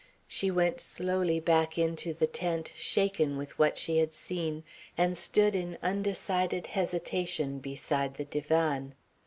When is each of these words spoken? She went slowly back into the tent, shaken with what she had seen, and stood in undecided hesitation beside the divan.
She 0.27 0.49
went 0.49 0.81
slowly 0.81 1.39
back 1.39 1.77
into 1.77 2.11
the 2.11 2.25
tent, 2.25 2.73
shaken 2.75 3.37
with 3.37 3.59
what 3.59 3.77
she 3.77 3.99
had 3.99 4.13
seen, 4.13 4.63
and 4.97 5.15
stood 5.15 5.55
in 5.55 5.77
undecided 5.83 6.65
hesitation 6.65 7.59
beside 7.59 8.15
the 8.15 8.25
divan. 8.25 8.95